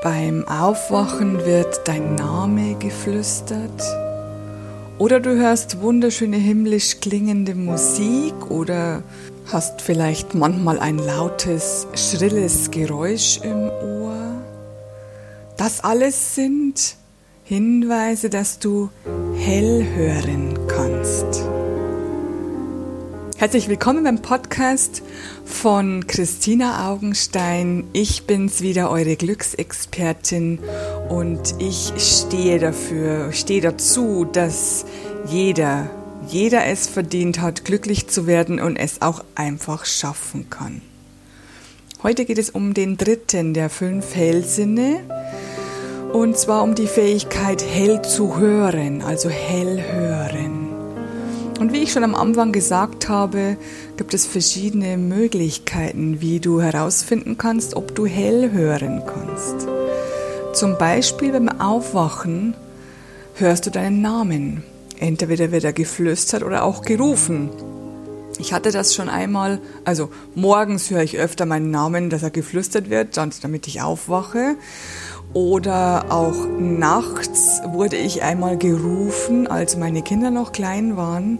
[0.00, 3.82] Beim Aufwachen wird dein Name geflüstert.
[4.96, 9.02] Oder du hörst wunderschöne himmlisch klingende Musik oder
[9.50, 14.36] hast vielleicht manchmal ein lautes, schrilles Geräusch im Ohr.
[15.56, 16.94] Das alles sind
[17.42, 18.90] Hinweise, dass du
[19.34, 21.47] hell hören kannst.
[23.38, 25.00] Herzlich willkommen beim Podcast
[25.44, 27.84] von Christina Augenstein.
[27.92, 30.58] Ich bin's wieder, eure Glücksexpertin
[31.08, 34.86] und ich stehe dafür, stehe dazu, dass
[35.28, 35.88] jeder,
[36.26, 40.82] jeder es verdient hat, glücklich zu werden und es auch einfach schaffen kann.
[42.02, 45.04] Heute geht es um den dritten der fünf Hellsinne
[46.12, 50.67] und zwar um die Fähigkeit hell zu hören, also hell hören.
[51.58, 53.56] Und wie ich schon am Anfang gesagt habe,
[53.96, 59.66] gibt es verschiedene Möglichkeiten, wie du herausfinden kannst, ob du hell hören kannst.
[60.52, 62.54] Zum Beispiel beim Aufwachen
[63.34, 64.62] hörst du deinen Namen.
[65.00, 67.50] Entweder wird er geflüstert oder auch gerufen.
[68.38, 72.88] Ich hatte das schon einmal, also morgens höre ich öfter meinen Namen, dass er geflüstert
[72.88, 74.54] wird, damit ich aufwache.
[75.34, 81.38] Oder auch nachts wurde ich einmal gerufen, als meine Kinder noch klein waren.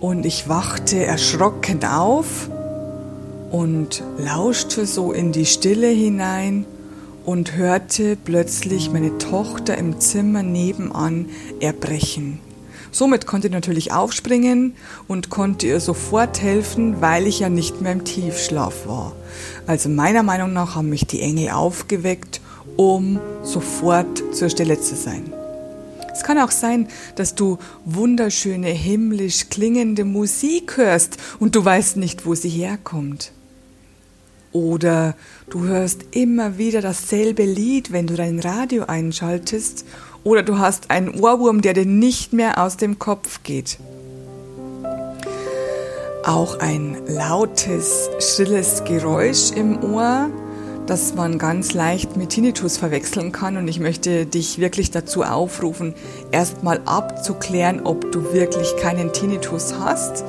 [0.00, 2.48] Und ich wachte erschrocken auf
[3.50, 6.64] und lauschte so in die Stille hinein
[7.26, 11.26] und hörte plötzlich meine Tochter im Zimmer nebenan
[11.60, 12.40] erbrechen.
[12.92, 14.74] Somit konnte ich natürlich aufspringen
[15.06, 19.12] und konnte ihr sofort helfen, weil ich ja nicht mehr im Tiefschlaf war.
[19.66, 22.40] Also meiner Meinung nach haben mich die Engel aufgeweckt
[22.76, 25.32] um sofort zur Stelle zu sein.
[26.12, 32.26] Es kann auch sein, dass du wunderschöne himmlisch klingende Musik hörst und du weißt nicht,
[32.26, 33.32] wo sie herkommt.
[34.52, 35.14] Oder
[35.48, 39.86] du hörst immer wieder dasselbe Lied, wenn du dein Radio einschaltest.
[40.24, 43.78] Oder du hast einen Ohrwurm, der dir nicht mehr aus dem Kopf geht.
[46.24, 50.30] Auch ein lautes, schrilles Geräusch im Ohr
[50.90, 53.56] das man ganz leicht mit Tinnitus verwechseln kann.
[53.56, 55.94] Und ich möchte dich wirklich dazu aufrufen,
[56.32, 60.24] erstmal abzuklären, ob du wirklich keinen Tinnitus hast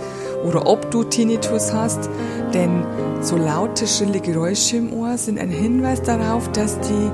[0.46, 2.12] oder ob du Tinnitus hast.
[2.54, 2.86] Denn
[3.22, 7.12] so laute, schrille Geräusche im Ohr sind ein Hinweis darauf, dass die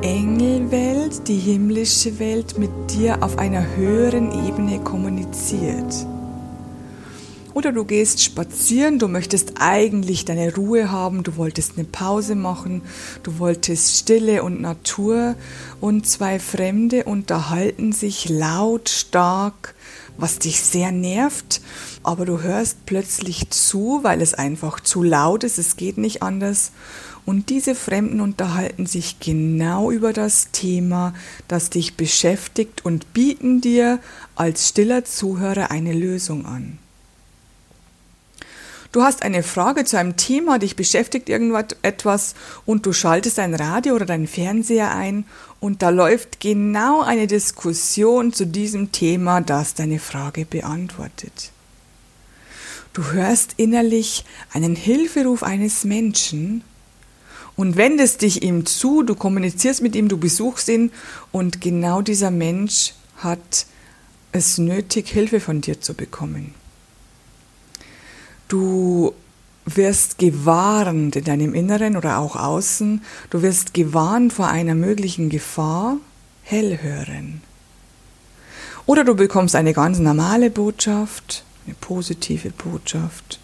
[0.00, 6.06] Engelwelt, die himmlische Welt mit dir auf einer höheren Ebene kommuniziert.
[7.56, 12.82] Oder du gehst spazieren, du möchtest eigentlich deine Ruhe haben, du wolltest eine Pause machen,
[13.22, 15.36] du wolltest Stille und Natur
[15.80, 19.74] und zwei Fremde unterhalten sich laut, stark,
[20.18, 21.62] was dich sehr nervt,
[22.02, 26.72] aber du hörst plötzlich zu, weil es einfach zu laut ist, es geht nicht anders.
[27.24, 31.14] Und diese Fremden unterhalten sich genau über das Thema,
[31.48, 33.98] das dich beschäftigt und bieten dir
[34.34, 36.78] als stiller Zuhörer eine Lösung an.
[38.92, 43.94] Du hast eine Frage zu einem Thema, dich beschäftigt irgendetwas und du schaltest dein Radio
[43.94, 45.24] oder deinen Fernseher ein
[45.60, 51.50] und da läuft genau eine Diskussion zu diesem Thema, das deine Frage beantwortet.
[52.92, 56.62] Du hörst innerlich einen Hilferuf eines Menschen
[57.56, 60.92] und wendest dich ihm zu, du kommunizierst mit ihm, du besuchst ihn
[61.32, 63.66] und genau dieser Mensch hat
[64.32, 66.54] es nötig, Hilfe von dir zu bekommen.
[68.48, 69.12] Du
[69.64, 75.96] wirst gewarnt in deinem Inneren oder auch außen, du wirst gewarnt vor einer möglichen Gefahr,
[76.42, 77.42] hell hören.
[78.86, 83.40] Oder du bekommst eine ganz normale Botschaft, eine positive Botschaft.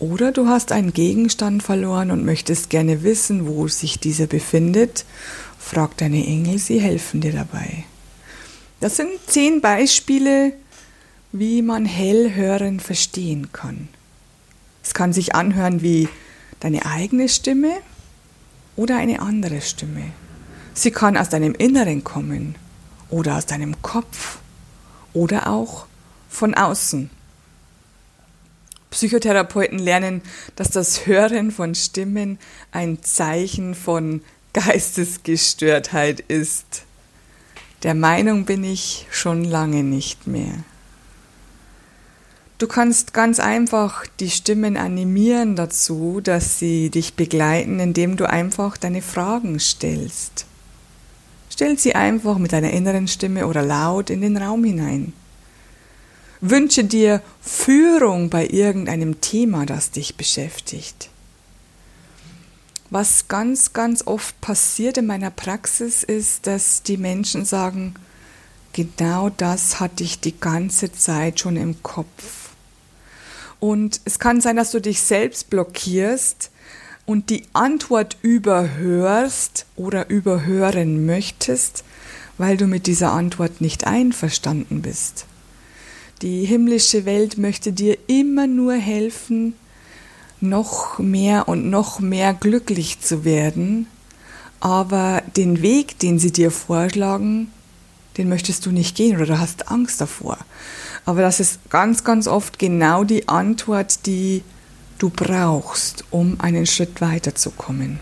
[0.00, 5.04] Oder du hast einen Gegenstand verloren und möchtest gerne wissen, wo sich dieser befindet.
[5.56, 7.84] Frag deine Engel, sie helfen dir dabei.
[8.80, 10.52] Das sind zehn Beispiele,
[11.30, 13.88] wie man Hellhören verstehen kann.
[14.84, 16.08] Es kann sich anhören wie
[16.60, 17.72] deine eigene Stimme
[18.76, 20.12] oder eine andere Stimme.
[20.74, 22.56] Sie kann aus deinem Inneren kommen
[23.08, 24.38] oder aus deinem Kopf
[25.12, 25.86] oder auch
[26.28, 27.10] von außen.
[28.90, 30.22] Psychotherapeuten lernen,
[30.54, 32.38] dass das Hören von Stimmen
[32.70, 34.22] ein Zeichen von
[34.52, 36.84] Geistesgestörtheit ist.
[37.82, 40.64] Der Meinung bin ich schon lange nicht mehr.
[42.64, 48.78] Du kannst ganz einfach die Stimmen animieren dazu, dass sie dich begleiten, indem du einfach
[48.78, 50.46] deine Fragen stellst.
[51.50, 55.12] Stell sie einfach mit deiner inneren Stimme oder laut in den Raum hinein.
[56.40, 61.10] Wünsche dir Führung bei irgendeinem Thema, das dich beschäftigt.
[62.88, 67.94] Was ganz, ganz oft passiert in meiner Praxis ist, dass die Menschen sagen,
[68.72, 72.43] genau das hatte ich die ganze Zeit schon im Kopf.
[73.64, 76.50] Und es kann sein, dass du dich selbst blockierst
[77.06, 81.82] und die Antwort überhörst oder überhören möchtest,
[82.36, 85.24] weil du mit dieser Antwort nicht einverstanden bist.
[86.20, 89.54] Die himmlische Welt möchte dir immer nur helfen,
[90.42, 93.86] noch mehr und noch mehr glücklich zu werden,
[94.60, 97.50] aber den Weg, den sie dir vorschlagen,
[98.18, 100.36] den möchtest du nicht gehen oder du hast Angst davor.
[101.04, 104.42] Aber das ist ganz, ganz oft genau die Antwort, die
[104.98, 108.00] du brauchst, um einen Schritt weiterzukommen.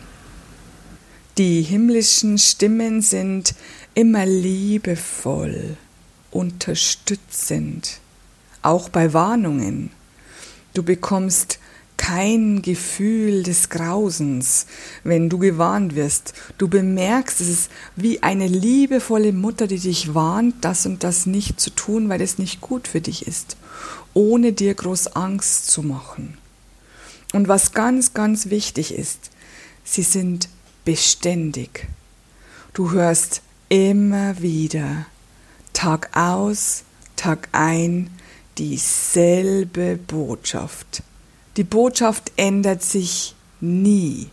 [1.39, 3.55] Die himmlischen Stimmen sind
[3.95, 5.77] immer liebevoll,
[6.31, 8.01] unterstützend,
[8.61, 9.91] auch bei Warnungen.
[10.75, 11.59] Du bekommst
[12.03, 14.67] kein Gefühl des Grausens,
[15.05, 16.35] wenn du gewarnt wirst.
[16.59, 21.61] Du bemerkst, es ist wie eine liebevolle Mutter, die dich warnt, das und das nicht
[21.61, 23.57] zu tun, weil es nicht gut für dich ist,
[24.15, 26.37] ohne dir groß Angst zu machen.
[27.33, 29.31] Und was ganz, ganz wichtig ist,
[29.85, 30.49] sie sind
[30.85, 31.87] beständig.
[32.75, 35.07] Du hörst immer wieder,
[35.73, 36.83] Tag aus,
[37.15, 38.11] Tag ein,
[38.59, 41.05] dieselbe Botschaft.
[41.59, 44.29] Die Botschaft ändert sich nie.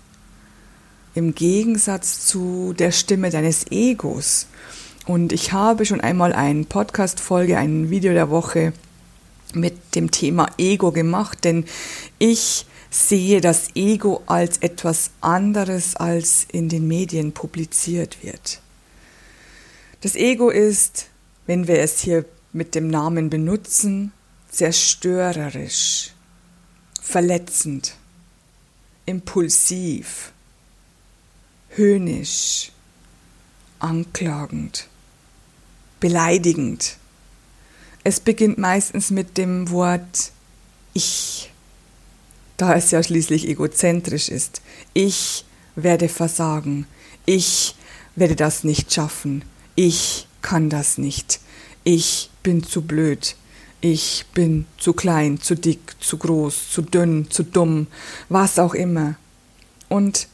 [1.16, 4.48] Im Gegensatz zu der Stimme deines Egos.
[5.06, 8.72] Und ich habe schon einmal eine Podcast-Folge, ein Video der Woche
[9.54, 11.66] mit dem Thema Ego gemacht, denn
[12.20, 18.62] ich sehe das Ego als etwas anderes, als in den Medien publiziert wird.
[20.00, 21.08] Das Ego ist,
[21.48, 22.24] wenn wir es hier
[22.54, 24.14] mit dem Namen benutzen,
[24.50, 26.14] zerstörerisch,
[27.10, 27.96] verletzend,
[29.06, 30.32] impulsiv,
[31.70, 32.72] höhnisch,
[33.80, 34.88] anklagend,
[36.00, 36.98] beleidigend.
[38.04, 40.32] Es beginnt meistens mit dem Wort
[40.94, 41.52] Ich
[42.60, 44.62] da es ja schließlich egozentrisch ist.
[44.94, 45.46] Ich
[45.76, 46.88] werde versagen.
[47.26, 47.76] Ich
[48.18, 49.46] werde das nicht schaffen.
[49.76, 51.40] Ich kann das nicht.
[51.86, 53.38] Ich bin zu blöd.
[53.82, 57.88] Ich bin zu klein, zu dick, zu groß, zu dünn, zu dumm,
[58.28, 59.16] was auch immer.
[59.88, 60.28] Und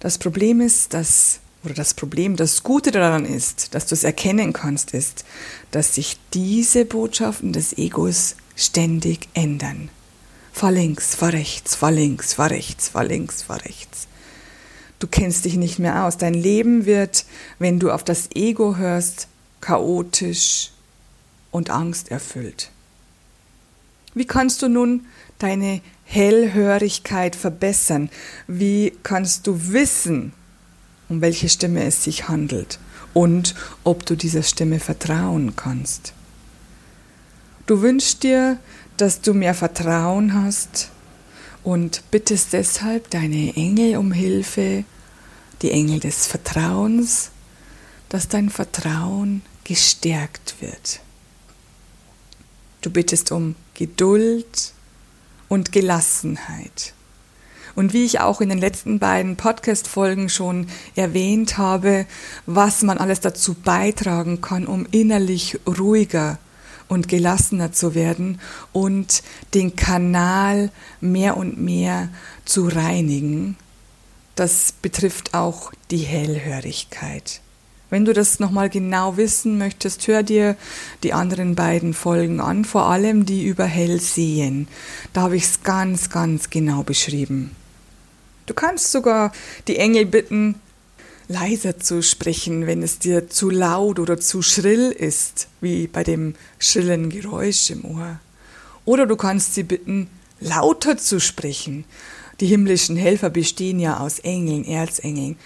[0.00, 4.52] das Problem ist, dass, oder das Problem, das Gute daran ist, dass du es erkennen
[4.52, 5.24] kannst, ist,
[5.70, 9.90] dass sich diese Botschaften des Egos ständig ändern.
[10.52, 14.08] Fahr links, fahr rechts, fahr links, fahr rechts, fahr links, fahr rechts.
[15.00, 16.16] Du kennst dich nicht mehr aus.
[16.16, 17.24] Dein Leben wird,
[17.58, 19.28] wenn du auf das Ego hörst,
[19.60, 20.70] chaotisch
[21.54, 22.70] und angsterfüllt.
[24.12, 25.06] Wie kannst du nun
[25.38, 28.10] deine Hellhörigkeit verbessern?
[28.48, 30.32] Wie kannst du wissen,
[31.08, 32.80] um welche Stimme es sich handelt
[33.12, 33.54] und
[33.84, 36.12] ob du dieser Stimme vertrauen kannst?
[37.66, 38.58] Du wünschst dir,
[38.96, 40.90] dass du mehr Vertrauen hast
[41.62, 44.82] und bittest deshalb deine Engel um Hilfe,
[45.62, 47.30] die Engel des Vertrauens,
[48.08, 51.00] dass dein Vertrauen gestärkt wird.
[52.84, 54.74] Du bittest um Geduld
[55.48, 56.92] und Gelassenheit.
[57.74, 62.04] Und wie ich auch in den letzten beiden Podcast-Folgen schon erwähnt habe,
[62.44, 66.38] was man alles dazu beitragen kann, um innerlich ruhiger
[66.86, 68.38] und gelassener zu werden
[68.74, 69.22] und
[69.54, 70.70] den Kanal
[71.00, 72.10] mehr und mehr
[72.44, 73.56] zu reinigen.
[74.34, 77.40] Das betrifft auch die Hellhörigkeit.
[77.94, 80.56] Wenn du das nochmal genau wissen möchtest, hör dir
[81.04, 84.66] die anderen beiden Folgen an, vor allem die über Hellsehen.
[85.12, 87.54] Da habe ich es ganz, ganz genau beschrieben.
[88.46, 89.30] Du kannst sogar
[89.68, 90.56] die Engel bitten,
[91.28, 96.34] leiser zu sprechen, wenn es dir zu laut oder zu schrill ist, wie bei dem
[96.58, 98.18] schrillen Geräusch im Ohr.
[98.84, 100.08] Oder du kannst sie bitten,
[100.40, 101.84] lauter zu sprechen.
[102.40, 105.36] Die himmlischen Helfer bestehen ja aus Engeln, Erzengeln,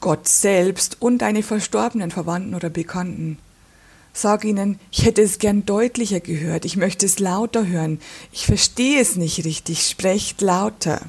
[0.00, 3.38] Gott selbst und deine verstorbenen Verwandten oder Bekannten.
[4.12, 8.00] Sag ihnen, ich hätte es gern deutlicher gehört, ich möchte es lauter hören,
[8.32, 11.02] ich verstehe es nicht richtig, sprecht lauter.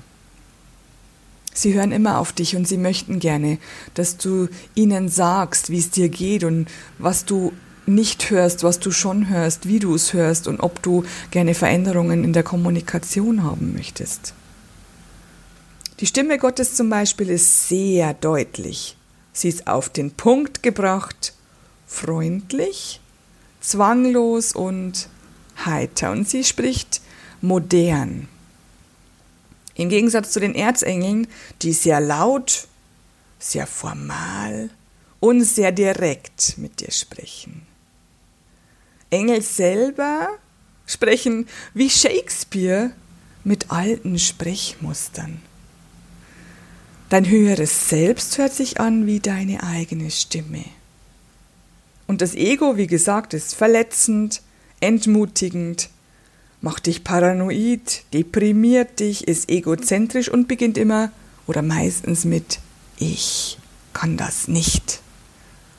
[1.54, 3.58] Sie hören immer auf dich und sie möchten gerne,
[3.94, 6.68] dass du ihnen sagst, wie es dir geht und
[7.00, 7.54] was du
[7.88, 12.24] nicht hörst, was du schon hörst, wie du es hörst und ob du gerne Veränderungen
[12.24, 14.34] in der Kommunikation haben möchtest.
[16.00, 18.96] Die Stimme Gottes zum Beispiel ist sehr deutlich.
[19.34, 21.34] Sie ist auf den Punkt gebracht,
[21.88, 23.00] freundlich,
[23.62, 25.10] zwanglos und
[25.66, 27.02] heiter und sie spricht
[27.42, 28.28] modern.
[29.74, 31.28] Im Gegensatz zu den Erzengeln,
[31.64, 32.68] die sehr laut,
[33.40, 34.70] sehr formal
[35.20, 37.66] und sehr direkt mit dir sprechen.
[39.10, 40.30] Engel selber
[40.86, 42.92] sprechen wie Shakespeare
[43.44, 45.42] mit alten Sprechmustern.
[47.10, 50.66] Dein höheres Selbst hört sich an wie deine eigene Stimme.
[52.06, 54.42] Und das Ego, wie gesagt, ist verletzend,
[54.82, 55.90] entmutigend,
[56.62, 61.12] macht dich paranoid, deprimiert dich, ist egozentrisch und beginnt immer
[61.46, 62.60] oder meistens mit
[62.98, 63.58] Ich
[63.94, 65.00] kann das nicht.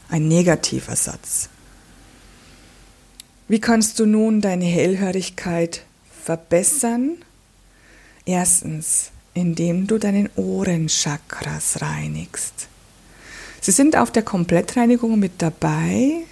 [0.08, 1.50] Ein negativer Satz.
[3.48, 5.84] Wie kannst du nun deine Hellhörigkeit
[6.24, 7.16] verbessern?
[8.24, 12.68] Erstens, indem du deinen Ohrenchakras reinigst.
[13.60, 16.24] Sie sind auf der Komplettreinigung mit dabei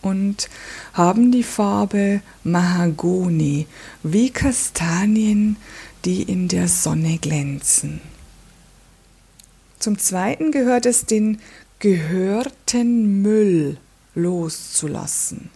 [0.00, 0.48] und
[0.92, 3.66] haben die Farbe Mahagoni,
[4.02, 5.56] wie Kastanien,
[6.04, 8.00] die in der Sonne glänzen.
[9.78, 11.40] Zum Zweiten gehört es, den
[11.80, 13.78] gehörten Müll
[14.14, 15.50] loszulassen.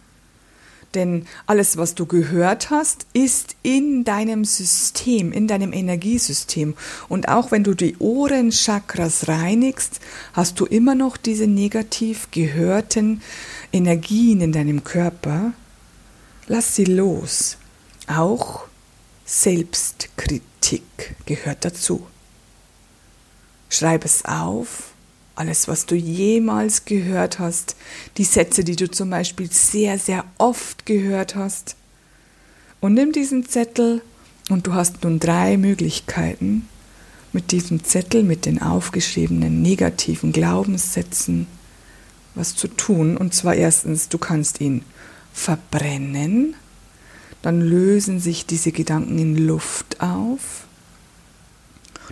[0.93, 6.75] Denn alles, was du gehört hast, ist in deinem System, in deinem Energiesystem.
[7.09, 9.99] Und auch wenn du die Ohrenchakras reinigst,
[10.33, 13.21] hast du immer noch diese negativ gehörten
[13.71, 15.53] Energien in deinem Körper.
[16.47, 17.57] Lass sie los.
[18.07, 18.63] Auch
[19.25, 22.07] Selbstkritik gehört dazu.
[23.69, 24.86] Schreib es auf
[25.37, 27.75] alles, was du jemals gehört hast,
[28.17, 31.75] die Sätze, die du zum Beispiel sehr, sehr oft gehört hast.
[32.79, 34.01] Und nimm diesen Zettel
[34.49, 36.67] und du hast nun drei Möglichkeiten,
[37.33, 41.47] mit diesem Zettel, mit den aufgeschriebenen negativen Glaubenssätzen,
[42.35, 43.17] was zu tun.
[43.17, 44.83] Und zwar erstens, du kannst ihn
[45.33, 46.55] verbrennen,
[47.41, 50.66] dann lösen sich diese Gedanken in Luft auf.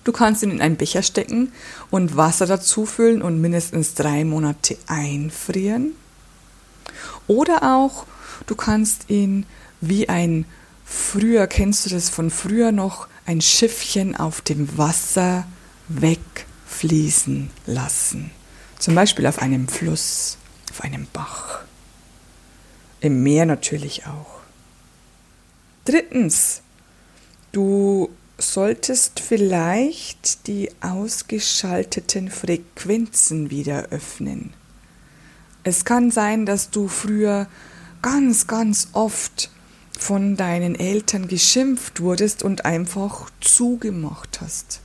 [0.06, 1.52] Du kannst ihn in einen Becher stecken
[1.90, 5.94] und Wasser dazu füllen und mindestens drei Monate einfrieren.
[7.28, 8.06] Oder auch,
[8.46, 9.48] du kannst ihn
[9.82, 10.46] wie ein
[10.86, 15.48] früher, kennst du das von früher noch, ein Schiffchen auf dem Wasser
[15.88, 18.30] wegfließen lassen.
[18.78, 20.38] Zum Beispiel auf einem Fluss,
[20.70, 21.62] auf einem Bach.
[23.02, 24.40] Im Meer natürlich auch.
[25.86, 26.62] Drittens,
[27.52, 34.54] du solltest vielleicht die ausgeschalteten Frequenzen wieder öffnen.
[35.64, 37.48] Es kann sein, dass du früher
[38.02, 39.50] ganz, ganz oft
[39.98, 44.82] von deinen Eltern geschimpft wurdest und einfach zugemacht hast.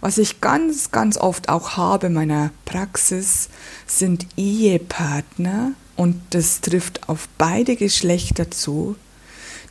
[0.00, 3.48] Was ich ganz, ganz oft auch habe in meiner Praxis,
[3.86, 8.96] sind Ehepartner, und das trifft auf beide Geschlechter zu,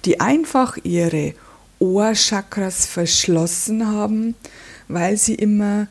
[0.06, 1.36] die einfach ihre
[1.84, 4.36] Ohrchakras verschlossen haben,
[4.88, 5.88] weil sie immer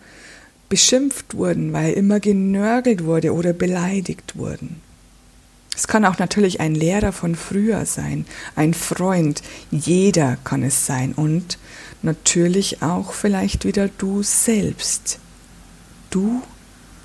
[0.71, 4.81] beschimpft wurden, weil immer genörgelt wurde oder beleidigt wurden.
[5.77, 8.25] Es kann auch natürlich ein Lehrer von früher sein,
[8.57, 11.59] ein Freund, jeder kann es sein und
[12.01, 15.19] natürlich auch vielleicht wieder du selbst.
[16.09, 16.43] Du,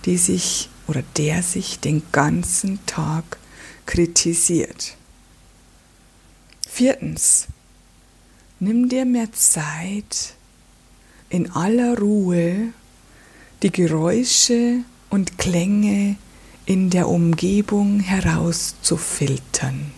[0.06, 3.38] die sich oder der sich den ganzen Tag
[3.86, 4.96] kritisiert.
[6.70, 7.48] Viertens,
[8.60, 10.34] Nimm dir mehr Zeit,
[11.30, 12.74] in aller Ruhe
[13.62, 16.16] die Geräusche und Klänge
[16.66, 19.92] in der Umgebung herauszufiltern.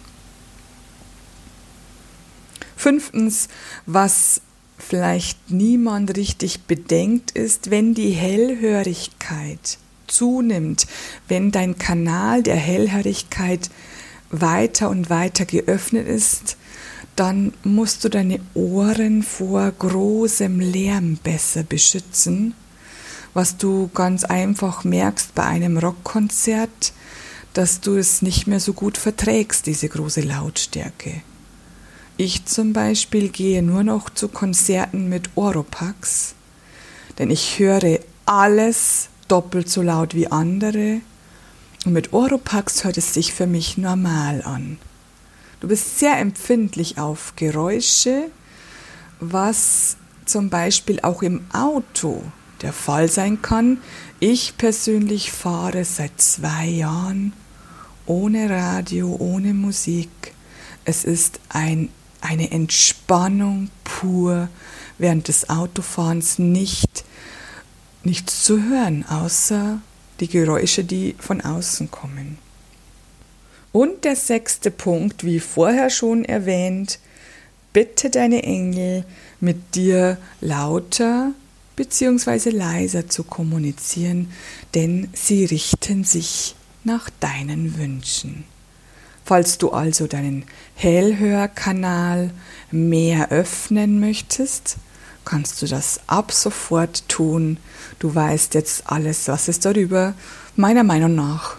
[2.75, 3.47] Fünftens,
[3.85, 4.41] was
[4.77, 10.85] vielleicht niemand richtig bedenkt, ist, wenn die Hellhörigkeit zunimmt,
[11.29, 13.69] wenn dein Kanal der Hellhörigkeit
[14.31, 16.57] weiter und weiter geöffnet ist,
[17.19, 22.53] dann musst du deine Ohren vor großem Lärm besser beschützen,
[23.33, 26.93] was du ganz einfach merkst bei einem Rockkonzert,
[27.53, 31.21] dass du es nicht mehr so gut verträgst, diese große Lautstärke.
[32.15, 36.35] Ich zum Beispiel gehe nur noch zu Konzerten mit Oropax,
[37.17, 41.01] denn ich höre alles doppelt so laut wie andere
[41.85, 44.77] und mit Oropax hört es sich für mich normal an.
[45.59, 48.31] Du bist sehr empfindlich auf Geräusche,
[49.19, 52.23] was zum Beispiel auch im Auto
[52.61, 53.79] der Fall sein kann.
[54.19, 57.33] Ich persönlich fahre seit zwei Jahren
[58.05, 60.09] ohne Radio, ohne Musik.
[60.85, 61.89] Es ist ein,
[62.21, 64.47] eine Entspannung pur,
[64.97, 67.03] während des Autofahrens nicht
[68.03, 69.81] nichts zu hören, außer
[70.21, 72.37] die Geräusche, die von außen kommen.
[73.71, 76.99] Und der sechste Punkt, wie vorher schon erwähnt,
[77.71, 79.05] bitte deine Engel,
[79.39, 81.31] mit dir lauter
[81.75, 82.49] bzw.
[82.49, 84.31] leiser zu kommunizieren,
[84.73, 88.43] denn sie richten sich nach deinen Wünschen.
[89.23, 92.31] Falls du also deinen Hellhörkanal
[92.71, 94.77] mehr öffnen möchtest,
[95.23, 97.57] kannst du das ab sofort tun.
[97.99, 100.15] Du weißt jetzt alles, was es darüber
[100.55, 101.57] meiner Meinung nach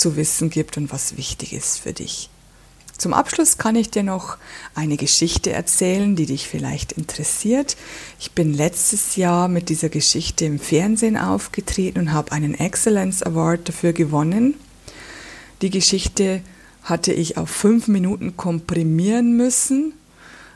[0.00, 2.30] zu wissen gibt und was wichtig ist für dich.
[3.00, 4.36] Zum Abschluss kann ich dir noch
[4.74, 7.78] eine Geschichte erzählen, die dich vielleicht interessiert.
[8.18, 13.70] Ich bin letztes Jahr mit dieser Geschichte im Fernsehen aufgetreten und habe einen Excellence Award
[13.70, 14.54] dafür gewonnen.
[15.62, 16.42] Die Geschichte
[16.82, 19.94] hatte ich auf fünf Minuten komprimieren müssen,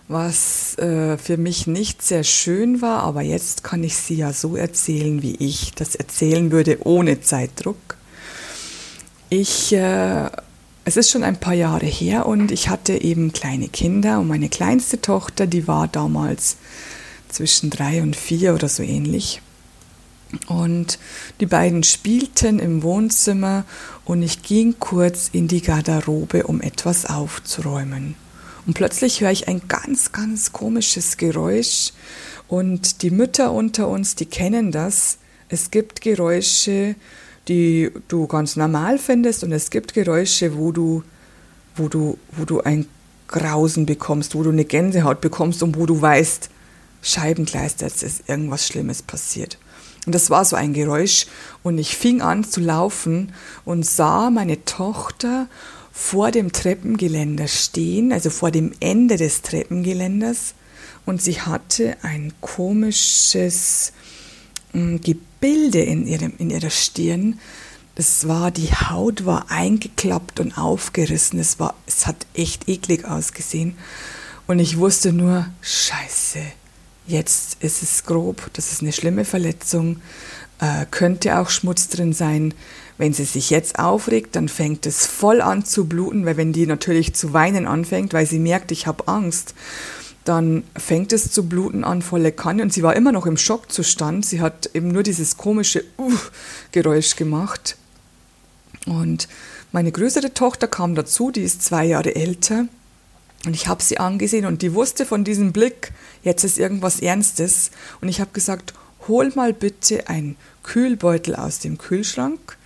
[0.08, 4.54] was äh, für mich nicht sehr schön war, aber jetzt kann ich sie ja so
[4.54, 7.96] erzählen, wie ich das erzählen würde, ohne Zeitdruck.
[9.30, 10.28] Ich, äh,
[10.84, 14.48] es ist schon ein paar Jahre her und ich hatte eben kleine Kinder und meine
[14.48, 16.56] kleinste Tochter, die war damals
[17.28, 19.40] zwischen drei und vier oder so ähnlich.
[20.46, 20.98] Und
[21.40, 23.64] die beiden spielten im Wohnzimmer
[24.04, 28.16] und ich ging kurz in die Garderobe, um etwas aufzuräumen.
[28.66, 31.92] Und plötzlich höre ich ein ganz, ganz komisches Geräusch
[32.48, 35.18] und die Mütter unter uns, die kennen das.
[35.48, 36.94] Es gibt Geräusche,
[37.48, 41.02] die du ganz normal findest und es gibt Geräusche, wo du,
[41.76, 42.86] wo du, wo du ein
[43.28, 46.50] Grausen bekommst, wo du eine Gänsehaut bekommst und wo du weißt,
[47.02, 49.58] Scheibengleis, dass ist irgendwas Schlimmes passiert.
[50.06, 51.26] Und das war so ein Geräusch.
[51.62, 53.32] Und ich fing an zu laufen
[53.64, 55.48] und sah meine Tochter
[55.92, 60.54] vor dem Treppengeländer stehen, also vor dem Ende des Treppengeländers.
[61.06, 63.92] Und sie hatte ein komisches
[64.72, 64.98] äh,
[65.44, 67.38] Gebilde in, ihrem, in ihrer Stirn.
[67.96, 71.38] Das war, die Haut war eingeklappt und aufgerissen.
[71.38, 73.76] Es, war, es hat echt eklig ausgesehen.
[74.46, 76.40] Und ich wusste nur, scheiße,
[77.06, 80.00] Jetzt ist es grob, das ist eine schlimme Verletzung,
[80.58, 82.54] äh, könnte auch Schmutz drin sein.
[82.96, 86.66] Wenn sie sich jetzt aufregt, dann fängt es voll an zu bluten, weil wenn die
[86.66, 89.54] natürlich zu weinen anfängt, weil sie merkt, ich habe Angst,
[90.24, 92.62] dann fängt es zu bluten an, volle Kanne.
[92.62, 94.24] Und sie war immer noch im Schockzustand.
[94.24, 97.76] Sie hat eben nur dieses komische Uh-Geräusch gemacht.
[98.86, 99.28] Und
[99.72, 102.66] meine größere Tochter kam dazu, die ist zwei Jahre älter.
[103.44, 107.70] Und ich habe sie angesehen und die wusste von diesem Blick, jetzt ist irgendwas Ernstes.
[108.00, 108.72] Und ich habe gesagt,
[109.06, 112.56] hol mal bitte einen Kühlbeutel aus dem Kühlschrank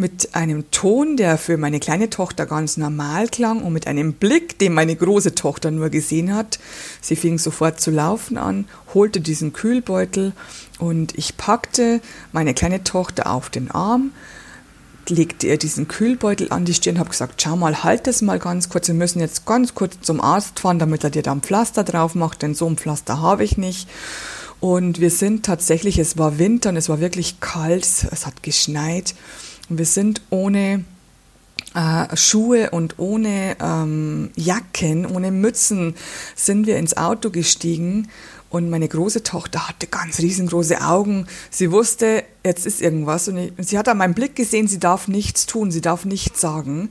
[0.00, 4.58] mit einem Ton, der für meine kleine Tochter ganz normal klang und mit einem Blick,
[4.58, 6.58] den meine große Tochter nur gesehen hat.
[7.00, 10.32] Sie fing sofort zu laufen an, holte diesen Kühlbeutel
[10.78, 12.00] und ich packte
[12.32, 14.12] meine kleine Tochter auf den Arm,
[15.08, 18.68] legte ihr diesen Kühlbeutel an die Stirn, habe gesagt, schau mal, halt das mal ganz
[18.68, 21.84] kurz, wir müssen jetzt ganz kurz zum Arzt fahren, damit er dir da ein Pflaster
[21.84, 23.88] drauf macht, denn so ein Pflaster habe ich nicht.
[24.60, 29.14] Und wir sind tatsächlich, es war Winter und es war wirklich kalt, es hat geschneit.
[29.70, 30.84] Wir sind ohne
[31.74, 35.94] äh, Schuhe und ohne ähm, Jacken, ohne Mützen
[36.34, 38.08] sind wir ins Auto gestiegen
[38.50, 41.28] und meine große Tochter hatte ganz riesengroße Augen.
[41.50, 43.28] Sie wusste, jetzt ist irgendwas.
[43.28, 46.40] Und, ich, sie hat an meinem Blick gesehen, sie darf nichts tun, sie darf nichts
[46.40, 46.90] sagen.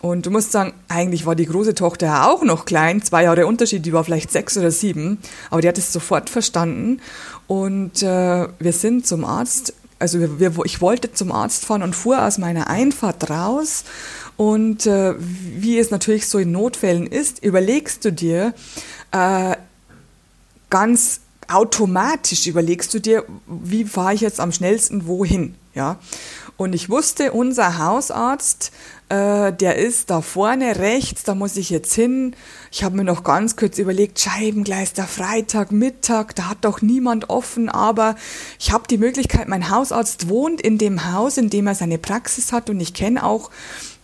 [0.00, 3.84] Und du musst sagen, eigentlich war die große Tochter auch noch klein, zwei Jahre Unterschied,
[3.84, 5.18] die war vielleicht sechs oder sieben,
[5.50, 7.00] aber die hat es sofort verstanden.
[7.48, 11.94] Und äh, wir sind zum Arzt, also wir, wir, ich wollte zum Arzt fahren und
[11.94, 13.84] fuhr aus meiner Einfahrt raus.
[14.36, 18.54] Und äh, wie es natürlich so in Notfällen ist, überlegst du dir,
[19.10, 19.56] äh,
[20.70, 25.98] ganz automatisch überlegst du dir, wie fahre ich jetzt am schnellsten wohin, ja.
[26.58, 28.72] Und ich wusste, unser Hausarzt,
[29.10, 32.34] äh, der ist da vorne rechts, da muss ich jetzt hin.
[32.72, 37.30] Ich habe mir noch ganz kurz überlegt, Scheibengleis, der Freitag, Mittag, da hat doch niemand
[37.30, 38.16] offen, aber
[38.58, 42.50] ich habe die Möglichkeit, mein Hausarzt wohnt in dem Haus, in dem er seine Praxis
[42.50, 43.50] hat und ich kenne auch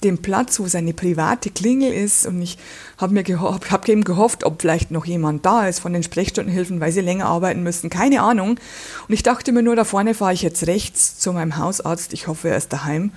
[0.04, 2.26] dem Platz, wo seine private Klingel ist.
[2.26, 2.58] Und ich
[2.98, 6.80] habe mir geho hab eben gehofft, ob vielleicht noch jemand da ist von den Sprechstundenhilfen,
[6.80, 7.90] weil sie länger arbeiten müssen.
[7.90, 8.50] Keine Ahnung.
[9.08, 12.12] Und ich dachte mir nur, da vorne fahre ich jetzt rechts zu meinem Hausarzt.
[12.12, 13.10] Ich hoffe, er ist daheim.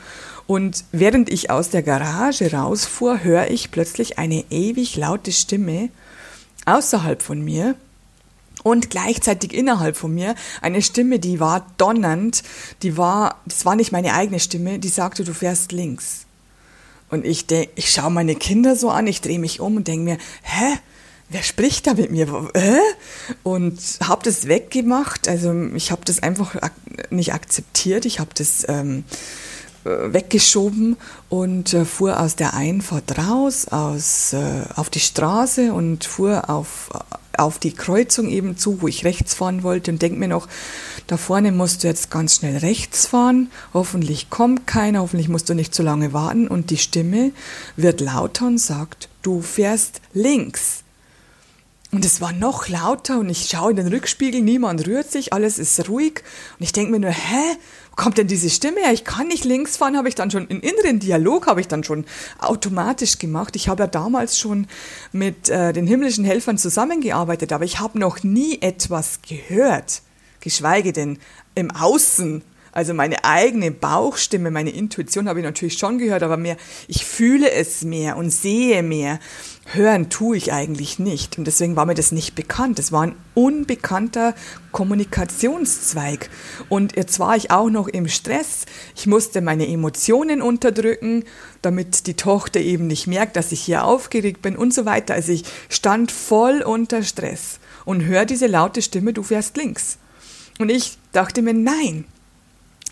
[0.48, 5.90] Und während ich aus der Garage rausfuhr, höre ich plötzlich eine ewig laute Stimme
[6.66, 7.76] außerhalb von mir
[8.64, 12.44] und gleichzeitig innerhalb von mir eine Stimme, die war donnernd,
[12.84, 16.27] die war, das war nicht meine eigene Stimme, die sagte, du fährst links.
[17.10, 20.04] Und ich denk, ich schaue meine Kinder so an, ich drehe mich um und denke
[20.04, 20.78] mir, hä?
[21.30, 22.50] Wer spricht da mit mir?
[22.56, 22.78] Hä?
[23.44, 25.28] Und habe das weggemacht.
[25.28, 26.56] Also ich habe das einfach
[27.10, 28.06] nicht akzeptiert.
[28.06, 29.04] Ich habe das ähm,
[29.88, 30.98] äh, weggeschoben
[31.30, 36.90] und äh, fuhr aus der Einfahrt raus, aus, äh, auf die Straße und fuhr auf,
[37.38, 40.48] auf die Kreuzung eben zu, wo ich rechts fahren wollte und denke mir noch,
[41.08, 45.54] da vorne musst du jetzt ganz schnell rechts fahren, hoffentlich kommt keiner, hoffentlich musst du
[45.54, 47.32] nicht zu lange warten und die Stimme
[47.76, 50.84] wird lauter und sagt, du fährst links.
[51.92, 55.58] Und es war noch lauter und ich schaue in den Rückspiegel, niemand rührt sich, alles
[55.58, 56.22] ist ruhig.
[56.60, 57.58] Und ich denke mir nur, hä,
[57.98, 58.94] kommt denn diese Stimme her?
[58.94, 61.84] Ich kann nicht links fahren, habe ich dann schon, im inneren Dialog habe ich dann
[61.84, 62.06] schon
[62.40, 63.58] automatisch gemacht.
[63.58, 64.68] Ich habe ja damals schon
[65.12, 70.04] mit äh, den himmlischen Helfern zusammengearbeitet, aber ich habe noch nie etwas gehört,
[70.40, 71.20] geschweige denn
[71.56, 72.44] im Außen
[72.78, 76.58] also meine eigene Bauchstimme, meine Intuition habe ich natürlich schon gehört, aber mehr,
[76.88, 79.20] ich fühle es mehr und sehe mehr.
[79.74, 81.38] Hören tue ich eigentlich nicht.
[81.38, 82.80] Und deswegen war mir das nicht bekannt.
[82.80, 84.34] Es war ein unbekannter
[84.72, 86.30] Kommunikationszweig.
[86.70, 88.66] Und jetzt war ich auch noch im Stress.
[88.96, 91.26] Ich musste meine Emotionen unterdrücken,
[91.62, 95.16] damit die Tochter eben nicht merkt, dass ich hier aufgeregt bin und so weiter.
[95.16, 99.98] Also ich stand voll unter Stress und höre diese laute Stimme, du fährst links.
[100.60, 102.06] Und ich dachte mir, nein,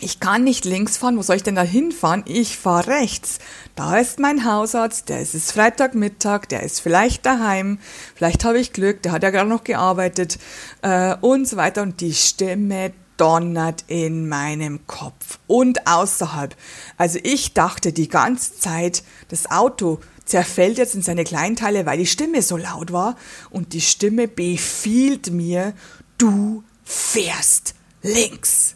[0.00, 2.22] ich kann nicht links fahren, wo soll ich denn da hinfahren?
[2.26, 3.38] Ich fahre rechts.
[3.74, 7.78] Da ist mein Hausarzt, der ist es Freitagmittag, der ist vielleicht daheim,
[8.14, 10.38] vielleicht habe ich Glück, der hat ja gerade noch gearbeitet
[10.82, 11.82] äh, und so weiter.
[11.82, 16.54] Und die Stimme donnert in meinem Kopf und außerhalb.
[16.98, 22.06] Also ich dachte die ganze Zeit, das Auto zerfällt jetzt in seine Kleinteile, weil die
[22.06, 23.16] Stimme so laut war
[23.50, 25.72] und die Stimme befiehlt mir,
[26.18, 28.75] du fährst links.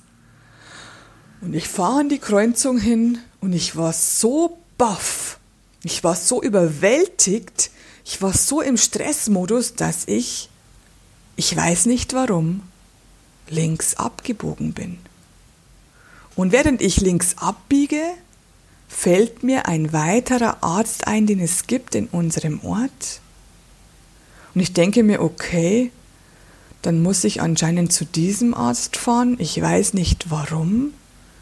[1.40, 5.38] Und ich fahre an die Kreuzung hin und ich war so baff,
[5.82, 7.70] ich war so überwältigt,
[8.04, 10.50] ich war so im Stressmodus, dass ich,
[11.36, 12.62] ich weiß nicht warum,
[13.48, 14.98] links abgebogen bin.
[16.36, 18.02] Und während ich links abbiege,
[18.88, 23.20] fällt mir ein weiterer Arzt ein, den es gibt in unserem Ort.
[24.54, 25.92] Und ich denke mir, okay,
[26.82, 29.36] dann muss ich anscheinend zu diesem Arzt fahren.
[29.38, 30.92] Ich weiß nicht warum.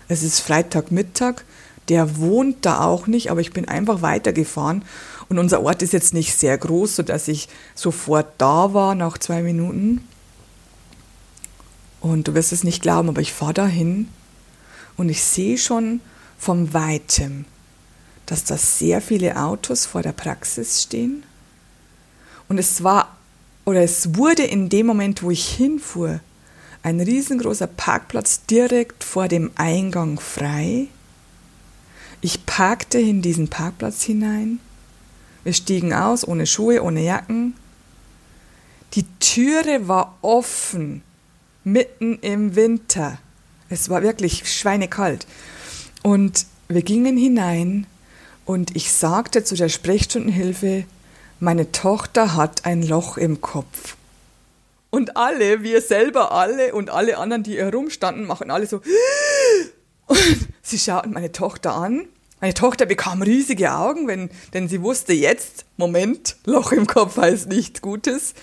[0.08, 1.44] Es ist Freitagmittag.
[1.88, 4.82] Der wohnt da auch nicht, aber ich bin einfach weitergefahren.
[5.28, 9.42] Und unser Ort ist jetzt nicht sehr groß, sodass ich sofort da war nach zwei
[9.42, 10.06] Minuten.
[12.00, 14.08] Und du wirst es nicht glauben, aber ich fahre dahin
[14.96, 16.00] und ich sehe schon
[16.38, 17.44] vom Weitem,
[18.26, 21.24] dass da sehr viele Autos vor der Praxis stehen.
[22.48, 23.16] Und es war,
[23.64, 26.20] oder es wurde in dem Moment, wo ich hinfuhr,
[26.82, 30.88] ein riesengroßer Parkplatz direkt vor dem Eingang frei.
[32.20, 34.60] Ich parkte in diesen Parkplatz hinein.
[35.44, 37.54] Wir stiegen aus, ohne Schuhe, ohne Jacken.
[38.94, 41.02] Die Türe war offen,
[41.64, 43.18] mitten im Winter.
[43.68, 45.26] Es war wirklich schweinekalt.
[46.02, 47.86] Und wir gingen hinein
[48.44, 50.84] und ich sagte zu der Sprechstundenhilfe,
[51.38, 53.97] meine Tochter hat ein Loch im Kopf.
[54.90, 58.80] Und alle, wir selber alle und alle anderen, die herumstanden, machen alle so.
[60.06, 62.08] Und sie schauten meine Tochter an.
[62.40, 67.48] Meine Tochter bekam riesige Augen, wenn, denn sie wusste jetzt, Moment, Loch im Kopf heißt
[67.48, 68.34] nichts Gutes.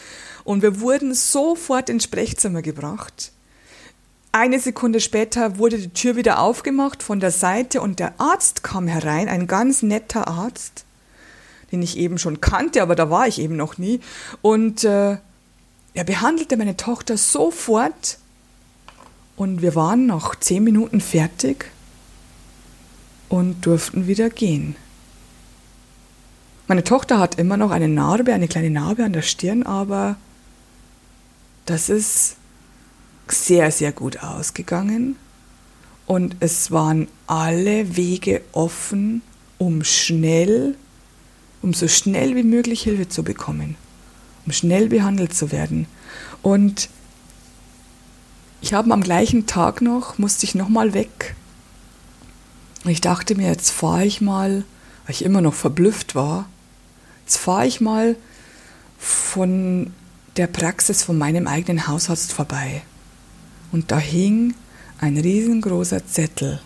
[0.43, 3.31] Und wir wurden sofort ins Sprechzimmer gebracht.
[4.31, 8.85] Eine Sekunde später wurde die Tür wieder aufgemacht von der Seite und der Arzt kam
[8.85, 10.83] herein, ein ganz netter Arzt,
[11.71, 14.01] den ich eben schon kannte, aber da war ich eben noch nie.
[14.41, 15.17] Und äh,
[15.95, 18.19] er behandelte meine Tochter sofort
[19.37, 21.71] und wir waren nach zehn Minuten fertig
[23.29, 24.75] und durften wieder gehen.
[26.67, 30.17] Meine Tochter hat immer noch eine Narbe, eine kleine Narbe an der Stirn, aber
[31.65, 32.35] das ist
[33.29, 35.15] sehr, sehr gut ausgegangen
[36.05, 39.21] und es waren alle Wege offen,
[39.57, 40.75] um schnell,
[41.61, 43.77] um so schnell wie möglich Hilfe zu bekommen
[44.45, 45.87] um schnell behandelt zu werden.
[46.41, 46.89] Und
[48.61, 51.35] ich habe am gleichen Tag noch, musste ich nochmal weg.
[52.83, 54.63] Und ich dachte mir, jetzt fahre ich mal,
[55.05, 56.47] weil ich immer noch verblüfft war,
[57.25, 58.15] jetzt fahre ich mal
[58.97, 59.93] von
[60.37, 62.81] der Praxis von meinem eigenen Hausarzt vorbei.
[63.71, 64.53] Und da hing
[64.99, 66.61] ein riesengroßer Zettel.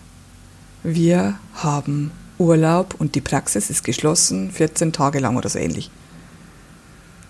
[0.82, 5.90] Wir haben Urlaub und die Praxis ist geschlossen, 14 Tage lang oder so ähnlich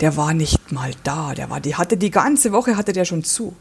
[0.00, 1.34] der war nicht mal da.
[1.34, 3.54] Der war, die hatte die ganze Woche hatte der schon zu.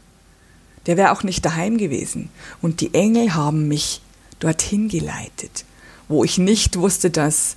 [0.86, 2.30] Der wäre auch nicht daheim gewesen.
[2.62, 4.00] Und die Engel haben mich
[4.38, 5.64] dorthin geleitet,
[6.08, 7.56] wo ich nicht wusste, dass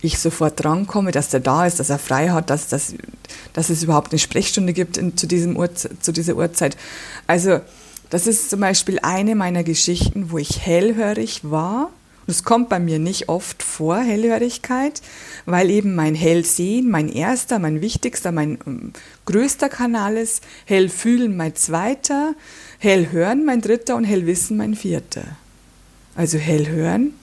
[0.00, 2.94] ich sofort drankomme, dass der da ist, dass er frei hat, dass, dass,
[3.52, 6.76] dass es überhaupt eine Sprechstunde gibt in, zu, diesem zu dieser Uhrzeit.
[7.26, 7.60] Also
[8.10, 11.90] das ist zum Beispiel eine meiner Geschichten, wo ich hellhörig war
[12.26, 15.02] Das kommt bei mir nicht oft vor, Hellhörigkeit,
[15.44, 18.92] weil eben mein Hellsehen mein erster, mein wichtigster, mein ähm,
[19.26, 22.34] größter Kanal ist, Hellfühlen mein zweiter,
[22.78, 25.24] Hellhören mein dritter und Hellwissen mein vierter.
[26.14, 27.14] Also Hellhören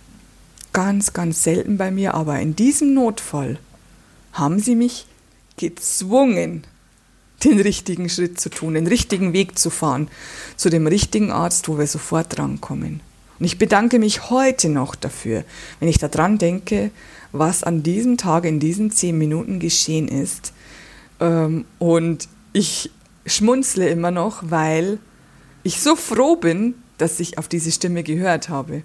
[0.74, 3.58] ganz, ganz selten bei mir, aber in diesem Notfall
[4.34, 5.06] haben sie mich
[5.58, 6.64] gezwungen,
[7.44, 10.10] den richtigen Schritt zu tun, den richtigen Weg zu fahren,
[10.58, 13.02] zu dem richtigen Arzt, wo wir sofort drankommen.
[13.40, 15.46] Und ich bedanke mich heute noch dafür,
[15.80, 16.92] wenn ich daran denke,
[17.32, 20.54] was an diesem Tag in diesen zehn Minuten geschehen ist.
[21.20, 22.92] Ähm, und ich
[23.26, 25.00] schmunzle immer noch, weil
[25.64, 28.84] ich so froh bin, dass ich auf diese Stimme gehört habe.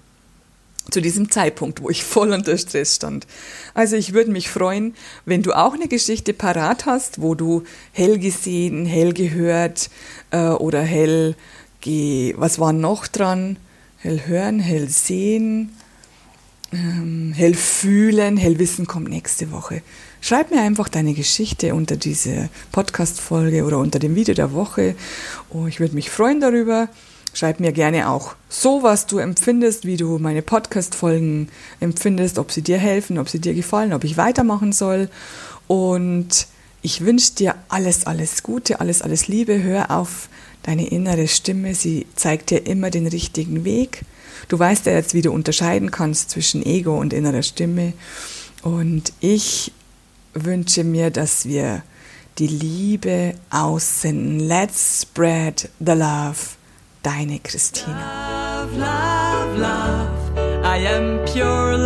[0.90, 3.26] Zu diesem Zeitpunkt, wo ich voll unter Stress stand.
[3.72, 8.18] Also ich würde mich freuen, wenn du auch eine Geschichte parat hast, wo du hell
[8.18, 9.88] gesehen, hell gehört
[10.30, 11.36] äh, oder hell,
[11.80, 13.56] ge was war noch dran?
[14.04, 15.70] Hell hören, hell sehen,
[16.72, 19.80] ähm, hell fühlen, hell wissen kommt nächste Woche.
[20.20, 24.94] Schreib mir einfach deine Geschichte unter diese Podcast-Folge oder unter dem Video der Woche.
[25.48, 26.88] Oh, ich würde mich freuen darüber.
[27.32, 31.48] Schreib mir gerne auch so, was du empfindest, wie du meine Podcast-Folgen
[31.80, 35.08] empfindest, ob sie dir helfen, ob sie dir gefallen, ob ich weitermachen soll.
[35.66, 36.46] Und
[36.82, 39.62] ich wünsche dir alles, alles Gute, alles, alles Liebe.
[39.62, 40.28] Hör auf
[40.64, 44.02] deine innere Stimme, sie zeigt dir immer den richtigen Weg.
[44.48, 47.92] Du weißt ja jetzt, wie du unterscheiden kannst zwischen Ego und innerer Stimme.
[48.62, 49.72] Und ich
[50.32, 51.82] wünsche mir, dass wir
[52.38, 54.40] die Liebe aussenden.
[54.40, 56.56] Let's spread the love.
[57.02, 58.64] Deine Christina.
[58.64, 60.24] Love, love, love.
[60.64, 61.76] I am pure